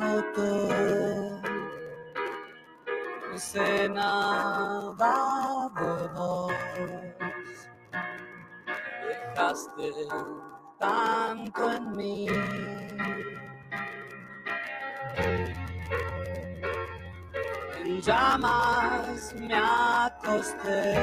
agotó. 0.00 0.68
De 3.30 3.38
vos. 6.14 6.52
Dejaste 9.06 9.90
tanto 10.78 11.72
en 11.72 11.96
mí. 11.96 12.26
En 17.84 18.00
llamas 18.00 19.34
me 19.34 19.54
acosté. 19.54 20.94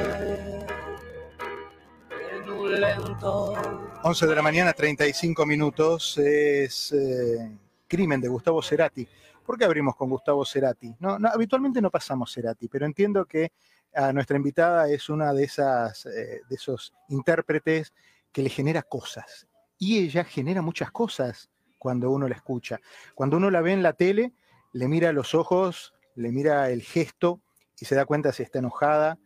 En 2.10 2.50
un 2.50 2.80
lento 2.80 3.54
11 4.02 4.26
de 4.26 4.36
la 4.36 4.42
mañana, 4.42 4.72
35 4.72 5.46
minutos, 5.46 6.18
es 6.18 6.92
eh, 6.92 7.50
Crimen 7.86 8.20
de 8.20 8.28
Gustavo 8.28 8.62
Cerati. 8.62 9.06
¿Por 9.44 9.58
qué 9.58 9.64
abrimos 9.64 9.96
con 9.96 10.10
Gustavo 10.10 10.44
Cerati? 10.44 10.94
No, 10.98 11.18
no, 11.18 11.28
habitualmente 11.28 11.80
no 11.80 11.90
pasamos 11.90 12.32
Cerati, 12.32 12.68
pero 12.68 12.86
entiendo 12.86 13.24
que 13.26 13.52
a 13.94 14.12
nuestra 14.12 14.36
invitada 14.36 14.88
es 14.88 15.08
una 15.08 15.32
de 15.32 15.44
esas 15.44 16.06
eh, 16.06 16.42
de 16.48 16.54
esos 16.54 16.92
intérpretes 17.08 17.94
que 18.32 18.42
le 18.42 18.50
genera 18.50 18.82
cosas. 18.82 19.46
Y 19.78 19.98
ella 19.98 20.24
genera 20.24 20.62
muchas 20.62 20.90
cosas 20.90 21.50
cuando 21.78 22.10
uno 22.10 22.28
la 22.28 22.34
escucha. 22.34 22.80
Cuando 23.14 23.36
uno 23.36 23.50
la 23.50 23.60
ve 23.60 23.72
en 23.72 23.82
la 23.82 23.92
tele, 23.92 24.32
le 24.72 24.88
mira 24.88 25.12
los 25.12 25.34
ojos, 25.34 25.94
le 26.14 26.32
mira 26.32 26.70
el 26.70 26.82
gesto 26.82 27.40
y 27.78 27.84
se 27.84 27.94
da 27.94 28.04
cuenta 28.04 28.32
si 28.32 28.42
está 28.42 28.58
enojada, 28.58 29.18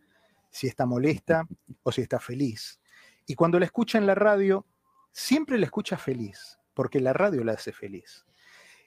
si 0.49 0.67
está 0.67 0.85
molesta 0.85 1.47
o 1.83 1.91
si 1.91 2.01
está 2.01 2.19
feliz. 2.19 2.79
Y 3.25 3.35
cuando 3.35 3.59
la 3.59 3.65
escucha 3.65 3.97
en 3.97 4.07
la 4.07 4.15
radio, 4.15 4.65
siempre 5.11 5.57
la 5.57 5.65
escucha 5.65 5.97
feliz, 5.97 6.59
porque 6.73 6.99
la 6.99 7.13
radio 7.13 7.43
la 7.43 7.53
hace 7.53 7.71
feliz. 7.71 8.25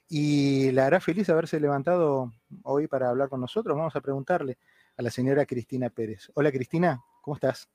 Y 0.07 0.71
la 0.71 0.85
hará 0.85 0.99
feliz 0.99 1.29
haberse 1.29 1.59
levantado 1.59 2.31
hoy 2.63 2.87
para 2.87 3.09
hablar 3.09 3.29
con 3.29 3.41
nosotros. 3.41 3.75
Vamos 3.75 3.95
a 3.95 4.01
preguntarle 4.01 4.57
a 4.97 5.01
la 5.01 5.09
señora 5.09 5.45
Cristina 5.45 5.89
Pérez. 5.89 6.29
Hola 6.35 6.51
Cristina, 6.51 7.01
¿cómo 7.21 7.35
estás? 7.35 7.69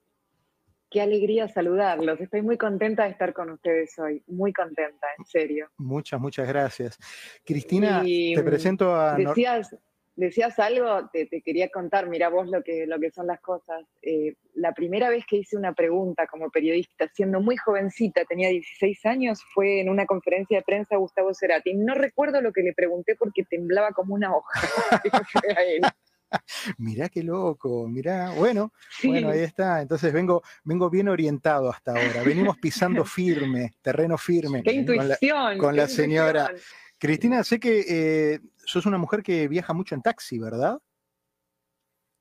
Qué 0.90 1.00
alegría 1.00 1.46
saludarlos. 1.48 2.20
Estoy 2.20 2.42
muy 2.42 2.58
contenta 2.58 3.04
de 3.04 3.10
estar 3.10 3.32
con 3.32 3.50
ustedes 3.50 3.96
hoy. 3.98 4.24
Muy 4.26 4.52
contenta, 4.52 5.06
en 5.18 5.24
serio. 5.24 5.70
Muchas, 5.76 6.20
muchas 6.20 6.48
gracias. 6.48 6.98
Cristina, 7.44 8.02
Y, 8.04 8.34
te 8.34 8.42
presento 8.42 8.94
a... 8.94 9.16
Nor- 9.16 9.34
Decías, 10.20 10.58
algo, 10.58 11.08
te, 11.12 11.24
te 11.26 11.40
quería 11.40 11.70
contar, 11.70 12.06
mira 12.08 12.28
vos 12.28 12.46
lo 12.48 12.62
que, 12.62 12.86
lo 12.86 13.00
que 13.00 13.10
son 13.10 13.26
las 13.26 13.40
cosas. 13.40 13.86
Eh, 14.02 14.34
la 14.54 14.72
primera 14.74 15.08
vez 15.08 15.24
que 15.26 15.36
hice 15.38 15.56
una 15.56 15.72
pregunta 15.72 16.26
como 16.26 16.50
periodista, 16.50 17.08
siendo 17.14 17.40
muy 17.40 17.56
jovencita, 17.56 18.24
tenía 18.26 18.50
16 18.50 19.06
años, 19.06 19.40
fue 19.54 19.80
en 19.80 19.88
una 19.88 20.04
conferencia 20.04 20.58
de 20.58 20.62
prensa 20.62 20.96
a 20.96 20.98
Gustavo 20.98 21.32
Cerati. 21.32 21.72
No 21.74 21.94
recuerdo 21.94 22.42
lo 22.42 22.52
que 22.52 22.62
le 22.62 22.74
pregunté 22.74 23.16
porque 23.16 23.44
temblaba 23.48 23.92
como 23.92 24.14
una 24.14 24.36
hoja. 24.36 24.60
Mirá 26.78 27.08
qué 27.08 27.22
loco, 27.24 27.88
mirá, 27.88 28.30
bueno, 28.36 28.72
Sí. 29.00 29.08
bueno, 29.08 29.30
ahí 29.30 29.40
está. 29.40 29.80
Entonces 29.82 30.12
vengo, 30.12 30.42
vengo 30.64 30.88
bien 30.90 31.08
orientado 31.08 31.70
hasta 31.70 31.92
ahora. 31.92 32.22
Venimos 32.24 32.56
pisando 32.58 33.04
firme, 33.06 33.72
terreno 33.82 34.16
firme. 34.18 34.62
Qué 34.62 34.84
con 34.84 34.96
la- 34.96 35.02
intuición. 35.14 35.58
con 35.58 35.76
la 35.76 35.88
señora. 35.88 36.52
Cristina, 36.98 37.42
sé 37.42 37.58
que 37.58 37.84
eh, 37.88 38.40
sos 38.70 38.86
una 38.86 38.98
mujer 38.98 39.22
que 39.22 39.48
viaja 39.48 39.72
mucho 39.72 39.94
en 39.94 40.02
taxi, 40.02 40.38
¿verdad? 40.38 40.80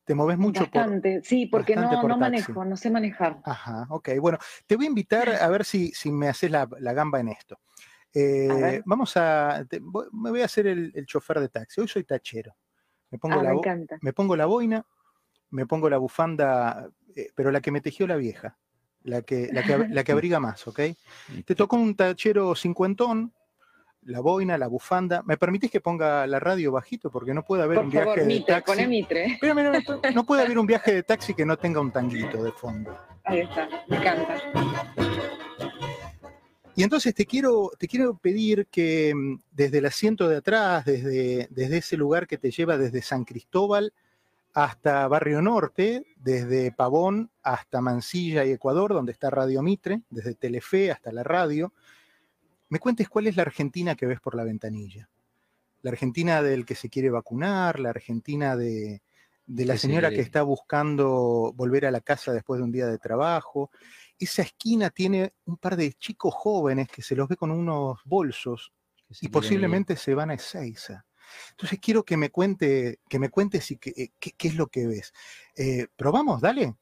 Te 0.06 0.16
moves 0.16 0.38
mucho 0.38 0.66
por... 0.66 0.84
Bastante, 0.84 1.22
sí, 1.24 1.46
porque 1.46 1.76
bastante 1.76 1.96
no, 1.96 2.02
por 2.02 2.18
manejo, 2.18 2.66
no 2.66 2.76
sé 2.76 2.90
manejar. 2.90 3.42
Ajá, 3.44 3.86
ok. 3.90 4.10
Bueno, 4.20 4.40
te 4.66 4.76
voy 4.76 4.86
a 4.86 4.90
invitar 4.90 5.30
a 5.30 5.48
ver 5.50 5.64
si, 5.66 5.92
si 5.92 6.12
me 6.12 6.28
haces 6.30 6.50
la, 6.50 6.68
la 6.80 6.94
gamba 6.94 7.20
en 7.20 7.30
esto. 7.30 7.60
Eh, 8.14 8.80
A 8.80 8.82
vamos 8.86 9.16
a... 9.18 9.64
te- 9.70 9.80
voy- 9.80 10.08
me 10.12 10.32
voy 10.32 10.42
a 10.42 10.46
hacer 10.46 10.66
el, 10.66 10.92
el 10.96 11.06
chofer 11.06 11.40
de 11.40 11.50
taxi. 11.50 11.80
Hoy 11.82 11.88
soy 11.88 12.04
tachero. 12.06 12.56
Me 13.12 13.20
pongo, 13.20 13.36
Ah, 13.36 13.44
la, 13.44 13.50
me 13.50 13.56
bo- 13.56 13.62
encanta. 13.62 13.98
me 14.02 14.14
pongo 14.14 14.36
la 14.36 14.46
boina, 14.48 14.84
me 15.52 15.66
pongo 15.68 15.90
la 15.90 15.98
bufanda, 15.98 16.90
eh, 17.16 17.30
pero 17.36 17.52
la 17.52 17.62
que 17.62 17.72
me 17.72 17.82
tejió 17.82 18.08
la 18.08 18.16
vieja, 18.16 18.58
la 19.04 19.22
que, 19.22 19.50
la 19.52 19.64
que, 19.64 19.78
la 19.90 20.04
que 20.04 20.12
abriga 20.12 20.40
más, 20.40 20.68
¿ok? 20.68 20.80
Te 21.46 21.56
tocó 21.56 21.76
un 21.76 21.96
tachero 21.96 22.56
cincuentón, 22.56 23.32
la 24.04 24.20
boina, 24.22 24.58
la 24.58 24.68
bufanda. 24.68 25.22
¿Me 25.24 25.38
permitís 25.38 25.70
que 25.72 25.82
ponga 25.82 26.26
la 26.28 26.40
radio 26.40 26.72
bajito? 26.72 27.10
Porque 27.12 27.34
no 27.34 27.44
puede 27.44 27.64
haber 27.64 27.76
Por 27.78 27.86
un 27.86 27.92
viaje 27.92 28.06
favor, 28.06 28.20
de 28.20 28.26
Mitre, 28.26 28.54
taxi. 28.56 28.72
poné 28.72 28.88
Mitre. 28.88 29.38
Pero, 29.42 29.56
mira, 29.56 29.72
no- 29.72 30.02
no 30.14 30.26
puede 30.26 30.44
haber 30.44 30.58
un 30.60 30.66
viaje 30.68 30.94
de 30.94 31.04
taxi 31.04 31.34
que 31.34 31.46
no 31.46 31.58
tenga 31.58 31.80
un 31.82 31.92
tanguito 31.92 32.44
de 32.44 32.52
fondo. 32.52 32.96
Ahí 33.26 33.40
está, 33.40 33.68
me 33.88 33.98
encanta. 33.98 34.36
Y 36.76 36.84
entonces 36.84 37.14
te 37.14 37.26
quiero, 37.26 37.72
te 37.78 37.88
quiero 37.90 38.16
pedir 38.18 38.68
que 38.68 39.14
mm, 39.14 39.42
desde 39.52 39.80
el 39.80 39.86
asiento 39.86 40.30
de 40.30 40.38
atrás, 40.38 40.86
desde, 40.86 41.48
desde 41.52 41.78
ese 41.78 41.98
lugar 41.98 42.26
que 42.26 42.38
te 42.38 42.52
lleva 42.52 42.78
desde 42.78 43.02
San 43.02 43.26
Cristóbal 43.26 43.92
hasta 44.54 45.08
Barrio 45.10 45.42
Norte, 45.42 46.06
desde 46.16 46.72
Pavón 46.72 47.30
hasta 47.44 47.82
Mansilla 47.82 48.46
y 48.46 48.52
Ecuador, 48.52 48.94
donde 48.94 49.12
está 49.12 49.30
Radio 49.30 49.62
Mitre, 49.62 50.02
desde 50.10 50.36
Telefe 50.36 50.90
hasta 50.92 51.12
la 51.12 51.24
radio, 51.24 51.74
me 52.70 52.80
cuentes 52.80 53.10
cuál 53.10 53.28
es 53.28 53.36
la 53.36 53.44
Argentina 53.44 53.96
que 53.96 54.06
ves 54.06 54.20
por 54.20 54.36
la 54.36 54.44
ventanilla. 54.44 55.10
La 55.82 55.92
Argentina 55.92 56.42
del 56.42 56.66
que 56.66 56.76
se 56.76 56.90
quiere 56.90 57.10
vacunar, 57.10 57.80
la 57.80 57.90
Argentina 57.90 58.56
de, 58.56 59.02
de 59.46 59.66
la 59.66 59.78
señora 59.78 60.10
que 60.10 60.22
está 60.22 60.44
buscando 60.44 61.52
volver 61.56 61.86
a 61.86 61.92
la 61.92 62.02
casa 62.02 62.32
después 62.34 62.60
de 62.60 62.66
un 62.66 62.72
día 62.72 62.86
de 62.86 63.00
trabajo. 63.00 63.72
Esa 64.18 64.44
esquina 64.44 64.90
tiene 64.90 65.34
un 65.46 65.58
par 65.58 65.76
de 65.76 65.94
chicos 65.94 66.34
jóvenes 66.34 66.88
que 66.90 67.02
se 67.02 67.16
los 67.16 67.28
ve 67.28 67.36
con 67.36 67.50
unos 67.50 68.00
bolsos 68.06 68.72
y 69.22 69.30
posiblemente 69.30 69.96
se 69.96 70.14
van 70.14 70.30
a 70.30 70.36
Ezeiza. 70.36 71.06
Entonces 71.52 71.80
quiero 71.80 72.04
que 72.04 72.18
me 72.18 72.30
cuente, 72.30 73.00
que 73.08 73.20
me 73.20 73.30
cuentes 73.30 73.72
y 73.72 73.78
que, 73.78 73.90
eh, 73.92 74.12
qué, 74.20 74.34
qué 74.34 74.48
es 74.50 74.56
lo 74.56 74.68
que 74.68 74.86
ves. 74.86 75.14
Eh, 75.56 75.88
¿Probamos? 75.96 76.42
Dale, 76.42 76.76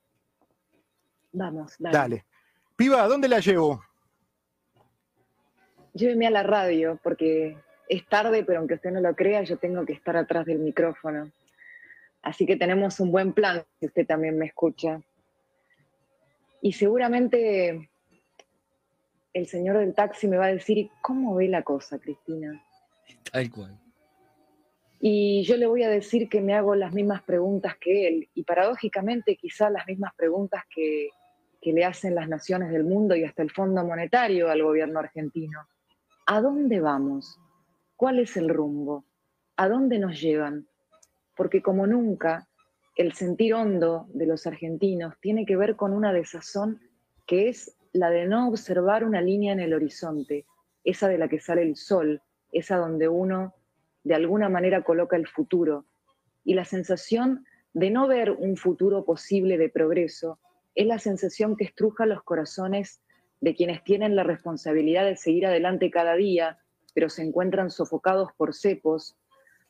Vamos, 1.32 1.76
dale. 1.78 1.98
dale. 1.98 2.26
Piba, 2.76 3.04
¿a 3.04 3.08
dónde 3.08 3.28
la 3.28 3.40
llevo? 3.40 3.84
Lléveme 5.98 6.28
a 6.28 6.32
la 6.32 6.44
radio, 6.44 7.00
porque 7.02 7.58
es 7.90 8.06
tarde, 8.08 8.44
pero 8.44 8.60
aunque 8.60 8.76
usted 8.76 8.92
no 8.92 9.02
lo 9.02 9.16
crea, 9.16 9.42
yo 9.42 9.58
tengo 9.58 9.84
que 9.84 9.94
estar 9.94 10.16
atrás 10.16 10.46
del 10.46 10.60
micrófono. 10.60 11.32
Así 12.22 12.46
que 12.46 12.56
tenemos 12.56 13.00
un 13.00 13.12
buen 13.12 13.34
plan, 13.34 13.64
si 13.80 13.88
usted 13.88 14.06
también 14.06 14.38
me 14.38 14.46
escucha. 14.46 15.02
Y 16.62 16.74
seguramente 16.74 17.90
el 19.34 19.48
señor 19.48 19.80
del 19.80 19.96
taxi 19.96 20.28
me 20.28 20.38
va 20.38 20.46
a 20.46 20.54
decir, 20.54 20.78
"¿Y 20.78 20.92
¿cómo 21.02 21.36
ve 21.36 21.48
la 21.48 21.64
cosa, 21.64 21.98
Cristina? 21.98 22.62
Tal 23.32 23.50
cual. 23.50 23.80
Y 25.00 25.44
yo 25.44 25.58
le 25.58 25.66
voy 25.66 25.84
a 25.84 25.90
decir 25.90 26.30
que 26.30 26.42
me 26.42 26.54
hago 26.54 26.76
las 26.76 26.94
mismas 26.94 27.24
preguntas 27.24 27.76
que 27.80 28.08
él, 28.08 28.30
y 28.36 28.44
paradójicamente 28.44 29.36
quizá 29.36 29.70
las 29.70 29.88
mismas 29.88 30.14
preguntas 30.16 30.64
que, 30.74 31.10
que 31.62 31.74
le 31.74 31.86
hacen 31.86 32.14
las 32.14 32.28
naciones 32.28 32.72
del 32.72 32.84
mundo 32.84 33.16
y 33.16 33.24
hasta 33.24 33.42
el 33.42 33.52
Fondo 33.52 33.84
Monetario 33.84 34.50
al 34.50 34.62
gobierno 34.62 35.00
argentino. 35.00 35.68
¿A 36.30 36.42
dónde 36.42 36.82
vamos? 36.82 37.40
¿Cuál 37.96 38.20
es 38.20 38.36
el 38.36 38.50
rumbo? 38.50 39.06
¿A 39.56 39.70
dónde 39.70 39.98
nos 39.98 40.20
llevan? 40.20 40.68
Porque 41.38 41.62
como 41.62 41.88
nunca, 41.88 42.50
el 42.98 43.14
sentir 43.14 43.54
hondo 43.54 44.08
de 44.10 44.26
los 44.26 44.46
argentinos 44.46 45.14
tiene 45.22 45.46
que 45.46 45.56
ver 45.56 45.78
con 45.78 45.94
una 45.94 46.12
desazón 46.12 46.82
que 47.26 47.48
es 47.48 47.78
la 47.94 48.10
de 48.10 48.26
no 48.26 48.50
observar 48.50 49.06
una 49.06 49.22
línea 49.22 49.54
en 49.54 49.62
el 49.62 49.74
horizonte, 49.74 50.46
esa 50.84 51.08
de 51.08 51.18
la 51.18 51.30
que 51.30 51.40
sale 51.40 51.62
el 51.62 51.78
sol, 51.78 52.22
esa 52.52 52.76
donde 52.76 53.08
uno 53.08 53.54
de 54.04 54.16
alguna 54.16 54.50
manera 54.50 54.84
coloca 54.84 55.16
el 55.16 55.30
futuro. 55.30 55.86
Y 56.44 56.56
la 56.56 56.66
sensación 56.66 57.46
de 57.72 57.90
no 57.90 58.06
ver 58.06 58.32
un 58.32 58.58
futuro 58.58 59.06
posible 59.06 59.58
de 59.58 59.70
progreso 59.70 60.40
es 60.76 60.88
la 60.88 61.00
sensación 61.00 61.56
que 61.56 61.64
estruja 61.64 62.06
los 62.06 62.22
corazones 62.24 63.02
de 63.40 63.56
quienes 63.56 63.84
tienen 63.84 64.16
la 64.16 64.24
responsabilidad 64.24 65.06
de 65.06 65.16
seguir 65.16 65.46
adelante 65.46 65.92
cada 65.92 66.16
día, 66.16 66.60
pero 66.94 67.10
se 67.10 67.24
encuentran 67.24 67.70
sofocados 67.70 68.32
por 68.36 68.56
cepos, 68.56 69.16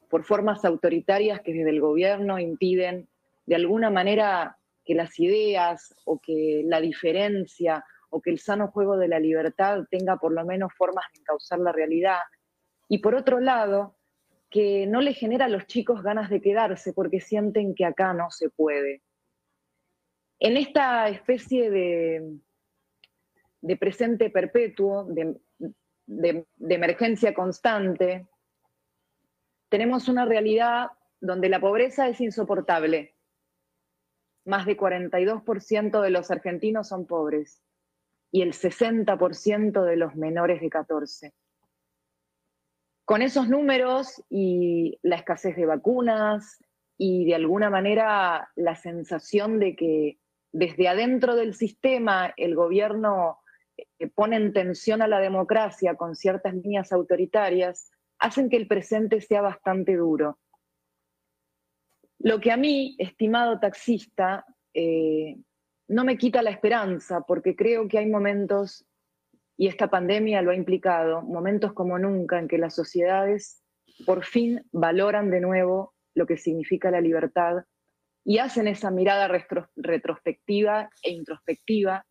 por 0.10 0.24
formas 0.24 0.64
autoritarias 0.64 1.42
que 1.42 1.54
desde 1.54 1.72
el 1.72 1.82
gobierno 1.82 2.40
impiden 2.40 3.10
de 3.46 3.56
alguna 3.56 3.90
manera 3.90 4.58
que 4.86 4.96
las 4.96 5.20
ideas 5.20 5.94
o 6.06 6.20
que 6.20 6.64
la 6.66 6.80
diferencia 6.80 7.84
o 8.10 8.22
que 8.22 8.30
el 8.30 8.40
sano 8.40 8.70
juego 8.70 8.98
de 8.98 9.10
la 9.10 9.20
libertad 9.20 9.84
tenga 9.92 10.18
por 10.18 10.32
lo 10.32 10.46
menos 10.46 10.72
formas 10.78 11.06
de 11.14 11.20
encauzar 11.20 11.60
la 11.60 11.74
realidad. 11.74 12.20
Y 12.88 13.00
por 13.00 13.16
otro 13.16 13.42
lado, 13.42 13.98
que 14.50 14.88
no 14.88 15.02
le 15.02 15.14
genera 15.14 15.46
a 15.46 15.50
los 15.50 15.68
chicos 15.68 16.02
ganas 16.02 16.30
de 16.30 16.42
quedarse 16.42 16.94
porque 16.94 17.20
sienten 17.20 17.76
que 17.76 17.86
acá 17.86 18.14
no 18.14 18.32
se 18.32 18.50
puede. 18.50 19.02
En 20.40 20.56
esta 20.56 21.10
especie 21.10 21.70
de, 21.70 22.38
de 23.62 23.78
presente 23.78 24.30
perpetuo, 24.30 25.06
de, 25.06 25.36
de- 26.06 26.46
emergencia 26.70 27.34
constante, 27.34 28.28
tenemos 29.70 30.08
una 30.08 30.26
realidad 30.26 30.90
donde 31.20 31.50
la 31.50 31.60
pobreza 31.60 32.08
es 32.08 32.22
insoportable. 32.22 33.16
Más 34.46 34.66
de 34.66 34.78
42% 34.78 36.02
de 36.02 36.10
los 36.10 36.32
argentinos 36.32 36.88
son 36.88 37.06
pobres 37.06 37.62
y 38.32 38.42
el 38.42 38.54
60% 38.54 39.84
de 39.84 39.96
los 39.98 40.16
menores 40.16 40.62
de 40.62 40.70
14. 40.70 41.34
con 43.06 43.22
esos 43.22 43.48
números 43.48 44.22
y 44.30 45.00
la 45.02 45.16
escasez 45.16 45.56
de 45.56 45.66
vacunas 45.66 46.58
y 46.98 47.26
de 47.26 47.36
alguna 47.36 47.70
manera 47.70 48.50
la 48.56 48.76
sensación 48.76 49.60
de 49.60 49.76
que 49.78 50.20
desde 50.52 50.90
adentro 50.90 51.36
del 51.36 51.54
sistema 51.54 52.34
el 52.36 52.54
gobierno 52.56 53.40
pone 54.16 54.36
en 54.36 54.54
tensión 54.54 55.02
a 55.02 55.08
la 55.08 55.20
democracia 55.20 55.96
con 55.96 56.16
ciertas 56.16 56.54
líneas 56.54 56.92
autoritarias, 56.92 57.92
hacen 58.20 58.50
que 58.50 58.58
el 58.58 58.68
presente 58.68 59.22
sea 59.22 59.42
bastante 59.42 59.96
duro. 59.96 60.40
Lo 62.20 62.40
que 62.40 62.52
a 62.52 62.58
mí, 62.58 62.96
estimado 62.98 63.60
taxista, 63.60 64.46
eh, 64.74 65.38
no 65.88 66.04
me 66.04 66.18
quita 66.18 66.42
la 66.42 66.50
esperanza, 66.50 67.22
porque 67.22 67.56
creo 67.56 67.88
que 67.88 68.00
hay 68.00 68.08
momentos, 68.08 68.86
y 69.56 69.68
esta 69.68 69.90
pandemia 69.90 70.42
lo 70.42 70.52
ha 70.52 70.56
implicado, 70.56 71.22
momentos 71.22 71.74
como 71.74 71.98
nunca 72.00 72.40
en 72.40 72.48
que 72.48 72.58
las 72.58 72.76
sociedades 72.76 73.64
por 74.06 74.26
fin 74.26 74.64
valoran 74.72 75.30
de 75.30 75.40
nuevo 75.40 75.94
lo 76.14 76.26
que 76.26 76.38
significa 76.38 76.92
la 76.92 77.02
libertad 77.02 77.64
y 78.24 78.40
hacen 78.40 78.68
esa 78.68 78.92
mirada 78.92 79.30
retrospectiva 79.76 80.90
e 81.02 81.12
introspectiva 81.12 82.06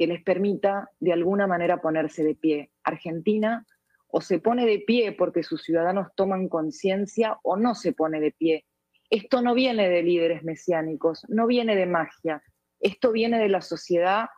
que 0.00 0.06
les 0.06 0.22
permita 0.22 0.90
de 0.98 1.12
alguna 1.12 1.46
manera 1.46 1.82
ponerse 1.82 2.24
de 2.24 2.34
pie. 2.34 2.70
Argentina 2.84 3.66
o 4.06 4.22
se 4.22 4.38
pone 4.38 4.64
de 4.64 4.78
pie 4.78 5.12
porque 5.12 5.42
sus 5.42 5.62
ciudadanos 5.62 6.08
toman 6.16 6.48
conciencia 6.48 7.38
o 7.42 7.58
no 7.58 7.74
se 7.74 7.92
pone 7.92 8.18
de 8.18 8.32
pie. 8.32 8.64
Esto 9.10 9.42
no 9.42 9.52
viene 9.52 9.90
de 9.90 10.02
líderes 10.02 10.42
mesiánicos, 10.42 11.26
no 11.28 11.46
viene 11.46 11.76
de 11.76 11.84
magia, 11.84 12.42
esto 12.80 13.12
viene 13.12 13.38
de 13.38 13.50
la 13.50 13.60
sociedad 13.60 14.30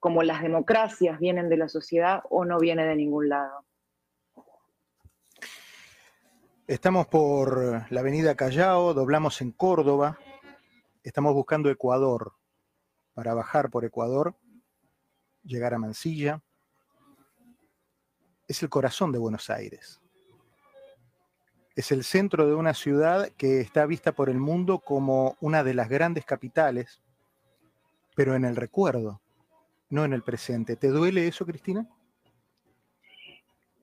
como 0.00 0.24
las 0.24 0.42
democracias 0.42 1.20
vienen 1.20 1.48
de 1.48 1.58
la 1.58 1.68
sociedad 1.68 2.20
o 2.28 2.44
no 2.44 2.58
viene 2.58 2.84
de 2.84 2.96
ningún 2.96 3.28
lado. 3.28 3.66
Estamos 6.66 7.06
por 7.06 7.88
la 7.88 8.00
avenida 8.00 8.34
Callao, 8.34 8.94
doblamos 8.94 9.40
en 9.42 9.52
Córdoba, 9.52 10.18
estamos 11.04 11.34
buscando 11.34 11.70
Ecuador 11.70 12.32
para 13.14 13.32
bajar 13.34 13.70
por 13.70 13.84
Ecuador, 13.84 14.34
llegar 15.48 15.74
a 15.74 15.78
Mansilla. 15.78 16.40
Es 18.46 18.62
el 18.62 18.68
corazón 18.68 19.10
de 19.10 19.18
Buenos 19.18 19.50
Aires. 19.50 20.00
Es 21.74 21.90
el 21.90 22.04
centro 22.04 22.46
de 22.46 22.54
una 22.54 22.74
ciudad 22.74 23.28
que 23.36 23.60
está 23.60 23.86
vista 23.86 24.12
por 24.12 24.30
el 24.30 24.38
mundo 24.38 24.78
como 24.78 25.36
una 25.40 25.64
de 25.64 25.74
las 25.74 25.88
grandes 25.88 26.24
capitales 26.24 27.00
pero 28.18 28.34
en 28.34 28.44
el 28.44 28.56
recuerdo, 28.56 29.22
no 29.90 30.04
en 30.04 30.12
el 30.12 30.24
presente. 30.24 30.74
¿Te 30.74 30.88
duele 30.88 31.28
eso, 31.28 31.46
Cristina? 31.46 31.88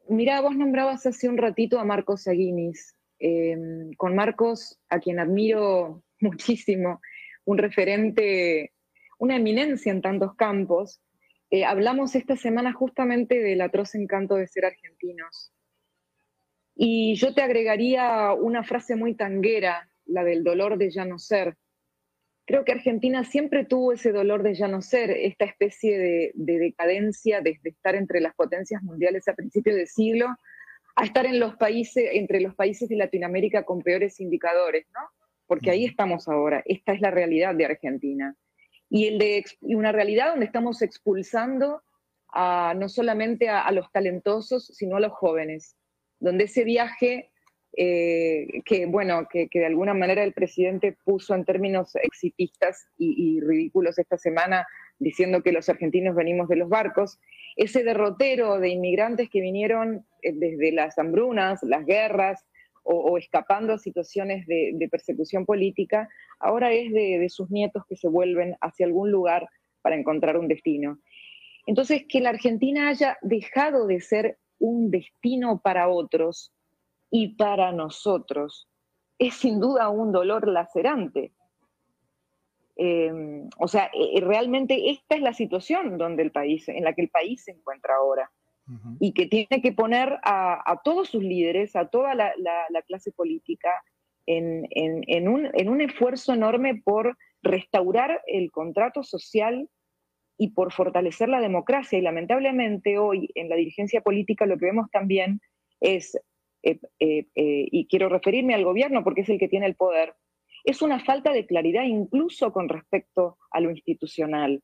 Mira, 0.09 0.41
vos 0.41 0.57
nombrabas 0.57 1.05
hace 1.05 1.29
un 1.29 1.37
ratito 1.37 1.79
a 1.79 1.85
Marcos 1.85 2.27
Aguinis. 2.27 2.97
Em, 3.17 3.93
con 3.93 4.13
Marcos, 4.13 4.77
a 4.89 4.99
quien 4.99 5.19
admiro 5.19 6.03
muchísimo, 6.19 6.99
un 7.45 7.57
referente, 7.59 8.73
una 9.19 9.37
eminencia 9.37 9.89
en 9.89 10.01
tantos 10.01 10.35
campos, 10.35 10.99
eh, 11.59 11.65
hablamos 11.65 12.15
esta 12.15 12.35
semana 12.35 12.73
justamente 12.73 13.39
del 13.39 13.61
atroz 13.61 13.95
encanto 13.95 14.35
de 14.35 14.47
ser 14.47 14.65
argentinos. 14.65 15.53
Y 16.75 17.15
yo 17.15 17.33
te 17.33 17.41
agregaría 17.41 18.33
una 18.33 18.63
frase 18.63 18.95
muy 18.95 19.15
tanguera, 19.15 19.89
la 20.05 20.23
del 20.23 20.43
dolor 20.43 20.77
de 20.77 20.91
ya 20.91 21.05
no 21.05 21.17
ser, 21.17 21.57
creo 22.45 22.63
que 22.63 22.71
Argentina 22.71 23.23
siempre 23.23 23.65
tuvo 23.65 23.93
ese 23.93 24.11
dolor 24.11 24.43
de 24.43 24.53
ya 24.53 24.67
no 24.67 24.81
ser, 24.81 25.11
esta 25.11 25.45
especie 25.45 25.97
de, 25.97 26.31
decadencia 26.35 27.41
desde 27.41 27.69
estar 27.69 27.95
entre 27.95 28.21
las 28.21 28.35
potencias 28.35 28.81
mundiales 28.83 29.27
a 29.27 29.33
principios 29.33 29.75
de 29.75 29.87
siglo 29.87 30.27
a 30.97 31.03
estar 31.03 31.25
en 31.25 31.39
los 31.39 31.55
países, 31.57 32.05
entre 32.13 32.39
los 32.39 32.55
países 32.55 32.87
de 32.87 32.95
Latinoamérica 32.95 33.63
con 33.63 33.81
peores 33.81 34.21
indicadores, 34.21 34.85
¿no? 34.93 35.01
Porque 35.45 35.69
ahí 35.69 35.85
estamos 35.85 36.29
ahora, 36.29 36.63
esta 36.65 36.93
es 36.93 37.01
la 37.01 37.11
realidad 37.11 37.53
de 37.53 37.65
Argentina. 37.65 38.33
Y, 38.89 39.07
el 39.07 39.19
de, 39.19 39.43
una 39.61 39.91
realidad 39.91 40.31
donde 40.31 40.45
estamos 40.45 40.81
expulsando 40.81 41.81
no 42.33 42.89
solamente 42.89 43.47
a 43.47 43.71
los 43.71 43.89
talentosos, 43.93 44.67
sino 44.67 44.97
a 44.97 44.99
los 44.99 45.13
jóvenes, 45.13 45.77
donde 46.19 46.43
ese 46.43 46.65
viaje 46.65 47.31
eh, 47.77 48.47
que, 48.63 48.85
bueno, 48.85 49.27
que, 49.29 49.49
de 49.51 49.65
alguna 49.65 49.93
manera 49.93 50.23
el 50.23 50.33
presidente 50.33 50.97
puso 51.03 51.35
en 51.35 51.43
términos 51.43 51.95
exitistas 51.95 52.87
y, 52.97 53.41
ridículos 53.41 53.99
esta 53.99 54.17
semana, 54.17 54.65
diciendo 54.97 55.43
que 55.43 55.51
los 55.51 55.67
argentinos 55.67 56.15
venimos 56.15 56.47
de 56.47 56.55
los 56.55 56.69
barcos, 56.69 57.19
ese 57.57 57.83
derrotero 57.83 58.59
de 58.59 58.69
inmigrantes 58.69 59.29
que 59.29 59.41
vinieron 59.41 60.05
eh, 60.21 60.31
desde 60.33 60.71
las 60.71 60.97
hambrunas, 60.97 61.61
las 61.63 61.85
guerras 61.85 62.45
o, 62.85 63.17
escapando 63.17 63.73
a 63.73 63.77
situaciones 63.79 64.45
de, 64.45 64.87
persecución 64.91 65.45
política, 65.45 66.07
ahora 66.39 66.71
es 66.71 66.93
de, 66.93 67.27
sus 67.29 67.49
nietos 67.49 67.83
que 67.89 67.95
se 67.95 68.07
vuelven 68.07 68.55
hacia 68.61 68.85
algún 68.85 69.11
lugar 69.11 69.49
para 69.81 69.95
encontrar 69.95 70.37
un 70.37 70.47
destino. 70.47 70.99
Entonces, 71.65 72.05
que 72.07 72.21
la 72.21 72.29
Argentina 72.29 72.89
haya 72.89 73.17
dejado 73.21 73.87
de 73.87 73.99
ser 73.99 74.37
un 74.59 74.91
destino 74.91 75.59
para 75.63 75.89
otros 75.89 76.53
y 77.09 77.35
para 77.35 77.71
nosotros 77.71 78.67
es 79.17 79.33
sin 79.33 79.59
duda 79.59 79.89
un 79.89 80.11
dolor 80.11 80.47
lacerante. 80.47 81.31
Em, 82.75 83.49
o 83.57 83.67
sea, 83.67 83.89
eh, 83.93 84.19
realmente 84.21 84.91
esta 84.91 85.15
es 85.15 85.21
la 85.21 85.33
situación 85.33 85.97
donde 85.97 86.23
el 86.23 86.31
país, 86.31 86.67
en 86.67 86.83
la 86.83 86.93
que 86.93 87.01
el 87.01 87.09
país 87.09 87.43
se 87.45 87.51
encuentra 87.51 87.95
ahora 87.95 88.29
y 88.99 89.13
que 89.13 89.27
tiene 89.27 89.61
que 89.61 89.71
poner 89.71 90.17
a, 90.23 90.81
todos 90.83 91.09
sus 91.09 91.23
líderes, 91.23 91.75
a 91.75 91.87
toda 91.87 92.15
la, 92.15 92.33
clase 92.87 93.11
política, 93.11 93.69
en, 94.25 95.27
un, 95.27 95.81
esfuerzo 95.81 96.33
enorme 96.33 96.81
por 96.83 97.17
restaurar 97.43 98.21
el 98.25 98.51
contrato 98.51 99.03
social 99.03 99.69
y 100.37 100.49
por 100.49 100.73
fortalecer 100.73 101.29
la 101.29 101.41
democracia. 101.41 101.99
Y 101.99 102.01
lamentablemente 102.01 102.97
hoy 102.97 103.29
en 103.35 103.49
la 103.49 103.55
dirigencia 103.55 104.01
política 104.01 104.45
lo 104.45 104.57
que 104.57 104.65
vemos 104.65 104.89
también 104.91 105.41
es 105.79 106.17
eh, 106.63 106.79
eh, 106.99 107.27
eh, 107.35 107.67
y 107.71 107.85
quiero 107.85 108.09
referirme 108.09 108.55
al 108.55 108.63
gobierno 108.63 109.03
porque 109.03 109.21
es 109.21 109.29
el 109.29 109.37
que 109.37 109.47
tiene 109.47 109.67
el 109.67 109.75
poder, 109.75 110.15
es 110.63 110.81
una 110.81 110.99
falta 110.99 111.31
de 111.31 111.45
claridad 111.45 111.83
incluso 111.83 112.51
con 112.51 112.69
respecto 112.69 113.37
a 113.51 113.59
lo 113.59 113.69
institucional, 113.69 114.63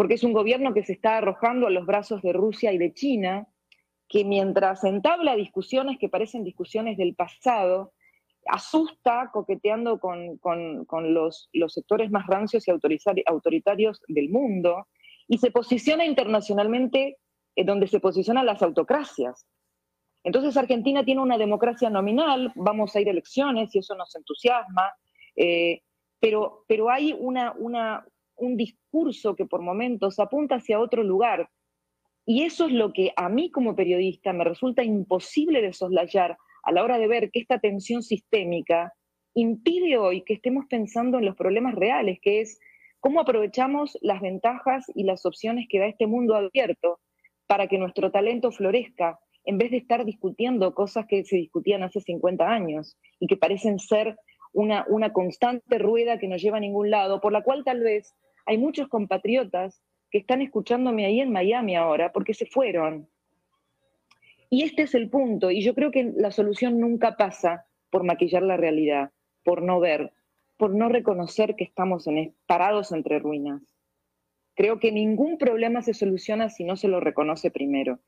porque 0.00 0.14
es 0.14 0.24
un 0.24 0.32
gobierno 0.32 0.72
que 0.72 0.82
se 0.82 0.94
está 0.94 1.18
arrojando 1.18 1.66
a 1.66 1.70
los 1.70 1.84
brazos 1.84 2.22
de 2.22 2.32
Rusia 2.32 2.72
y 2.72 2.78
de 2.78 2.94
China, 2.94 3.46
que 4.08 4.24
mientras 4.24 4.82
entabla 4.84 5.36
discusiones 5.36 5.98
que 5.98 6.08
parecen 6.08 6.42
discusiones 6.42 6.96
del 6.96 7.14
pasado, 7.14 7.92
asusta 8.46 9.28
coqueteando 9.30 10.00
con, 10.00 10.38
los, 11.12 11.50
los, 11.52 11.74
sectores 11.74 12.10
más 12.10 12.26
rancios 12.28 12.66
y 12.66 12.70
autoritarios 13.26 14.00
del 14.08 14.30
mundo 14.30 14.86
y 15.28 15.36
se 15.36 15.50
posiciona 15.50 16.06
internacionalmente 16.06 17.18
donde 17.54 17.86
se 17.86 18.00
posicionan 18.00 18.46
las 18.46 18.62
autocracias. 18.62 19.46
Entonces 20.24 20.56
Argentina 20.56 21.04
tiene 21.04 21.20
una 21.20 21.36
democracia 21.36 21.90
nominal, 21.90 22.52
vamos 22.54 22.96
a 22.96 23.02
ir 23.02 23.08
a 23.08 23.10
elecciones 23.10 23.74
y 23.74 23.80
eso 23.80 23.94
nos 23.96 24.16
entusiasma, 24.16 24.94
eh, 25.36 25.82
pero, 26.18 26.64
pero 26.66 26.88
hay 26.88 27.14
una, 27.18 27.52
un 28.40 28.56
discurso 28.56 29.36
que 29.36 29.46
por 29.46 29.62
momentos 29.62 30.18
apunta 30.18 30.56
hacia 30.56 30.80
otro 30.80 31.02
lugar. 31.02 31.48
Y 32.26 32.44
eso 32.44 32.66
es 32.66 32.72
lo 32.72 32.92
que 32.92 33.12
a 33.16 33.28
mí 33.28 33.50
como 33.50 33.76
periodista 33.76 34.32
me 34.32 34.44
resulta 34.44 34.82
imposible 34.82 35.62
de 35.62 35.72
soslayar 35.72 36.36
a 36.62 36.72
la 36.72 36.82
hora 36.82 36.98
de 36.98 37.08
ver 37.08 37.30
que 37.30 37.40
esta 37.40 37.58
tensión 37.58 38.02
sistémica 38.02 38.92
impide 39.34 39.96
hoy 39.96 40.22
que 40.22 40.34
estemos 40.34 40.66
pensando 40.68 41.18
en 41.18 41.24
los 41.24 41.36
problemas 41.36 41.74
reales, 41.74 42.18
que 42.20 42.40
es 42.40 42.58
cómo 42.98 43.20
aprovechamos 43.20 43.96
las 44.02 44.20
ventajas 44.20 44.84
y 44.94 45.04
las 45.04 45.24
opciones 45.24 45.66
que 45.68 45.78
da 45.78 45.86
este 45.86 46.06
mundo 46.06 46.34
abierto 46.34 47.00
para 47.46 47.66
que 47.66 47.78
nuestro 47.78 48.10
talento 48.10 48.52
florezca, 48.52 49.18
en 49.44 49.58
vez 49.58 49.70
de 49.70 49.78
estar 49.78 50.04
discutiendo 50.04 50.74
cosas 50.74 51.06
que 51.06 51.24
se 51.24 51.36
discutían 51.36 51.82
hace 51.82 52.00
50 52.00 52.46
años 52.46 52.96
y 53.18 53.26
que 53.26 53.36
parecen 53.36 53.78
ser 53.78 54.16
una, 54.52 54.84
una 54.88 55.12
constante 55.12 55.78
rueda 55.78 56.18
que 56.18 56.28
no 56.28 56.36
lleva 56.36 56.58
a 56.58 56.60
ningún 56.60 56.90
lado, 56.90 57.20
por 57.20 57.32
la 57.32 57.42
cual 57.42 57.64
tal 57.64 57.80
vez 57.80 58.14
hay 58.46 58.58
muchos 58.58 58.88
compatriotas 58.88 59.82
que 60.10 60.18
están 60.18 60.42
escuchándome 60.42 61.06
ahí 61.06 61.20
en 61.20 61.32
Miami 61.32 61.76
ahora 61.76 62.12
porque 62.12 62.34
se 62.34 62.46
fueron. 62.46 63.08
Y 64.48 64.64
este 64.64 64.82
es 64.82 64.94
el 64.94 65.08
punto, 65.08 65.50
y 65.50 65.62
yo 65.62 65.74
creo 65.74 65.92
que 65.92 66.12
la 66.16 66.32
solución 66.32 66.80
nunca 66.80 67.16
pasa 67.16 67.66
por 67.88 68.02
maquillar 68.02 68.42
la 68.42 68.56
realidad, 68.56 69.12
por 69.44 69.62
no 69.62 69.78
ver, 69.78 70.12
por 70.56 70.74
no 70.74 70.88
reconocer 70.88 71.54
que 71.54 71.64
estamos 71.64 72.06
en, 72.08 72.34
parados 72.46 72.90
entre 72.90 73.20
ruinas. 73.20 73.62
Creo 74.54 74.80
que 74.80 74.90
ningún 74.90 75.38
problema 75.38 75.82
se 75.82 75.94
soluciona 75.94 76.50
si 76.50 76.64
no 76.64 76.76
se 76.76 76.88
lo 76.88 76.98
reconoce 76.98 77.52
primero. 77.52 78.00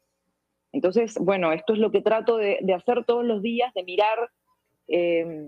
Entonces, 0.73 1.17
bueno, 1.19 1.53
esto 1.53 1.75
es 1.75 1.79
lo 1.79 1.93
que 1.93 2.03
trato 2.03 2.37
de, 2.37 2.59
hacer 2.75 3.05
todos 3.05 3.25
los 3.25 3.41
días, 3.41 3.73
de 3.75 3.85
mirar 3.85 4.31
eh, 4.89 5.47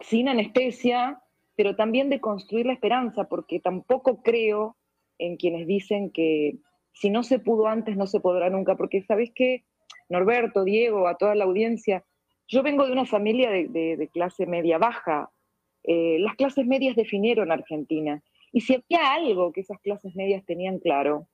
sin 0.00 0.28
anestesia, 0.28 1.22
pero 1.56 1.76
también 1.76 2.10
de 2.10 2.20
construir 2.20 2.66
la 2.66 2.72
esperanza, 2.72 3.24
porque 3.24 3.60
tampoco 3.60 4.22
creo 4.22 4.76
en 5.18 5.36
quienes 5.36 5.66
dicen 5.66 6.10
que, 6.10 6.58
Si 6.92 7.10
no 7.10 7.24
se 7.24 7.40
pudo 7.40 7.66
antes, 7.66 7.96
no 7.96 8.06
se 8.06 8.20
podrá 8.20 8.50
nunca, 8.50 8.76
porque 8.76 9.02
sabes 9.02 9.32
qué, 9.34 9.64
Norberto, 10.08 10.64
Diego, 10.64 11.08
a 11.08 11.16
toda 11.16 11.34
la 11.34 11.44
audiencia, 11.44 12.04
yo 12.46 12.62
vengo 12.62 12.86
de 12.86 12.92
una 12.92 13.06
familia 13.06 13.50
de, 13.50 14.08
clase 14.12 14.46
media 14.46 14.78
baja. 14.78 15.30
Eh, 15.82 16.18
las 16.20 16.36
clases 16.36 16.66
medias 16.66 16.94
definieron 16.94 17.50
Argentina. 17.50 18.22
Y 18.52 18.60
si 18.60 18.74
había 18.74 19.12
algo 19.12 19.52
que 19.52 19.62
esas 19.62 19.80
clases 19.80 20.14
medias 20.14 20.44
tenían 20.44 20.78
claro, 20.78 21.26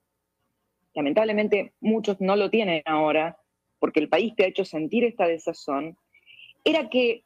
lamentablemente 0.94 1.74
muchos 1.80 2.20
no 2.20 2.36
lo 2.36 2.48
tienen 2.50 2.82
ahora, 2.86 3.38
porque 3.78 4.00
el 4.00 4.08
país 4.08 4.34
te 4.34 4.44
ha 4.44 4.48
hecho 4.48 4.64
sentir 4.64 5.04
esta 5.04 5.26
desazón, 5.26 5.96
era 6.64 6.88
que 6.88 7.22